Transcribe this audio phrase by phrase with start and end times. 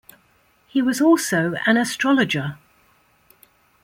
[0.67, 2.57] He was also an astrologer.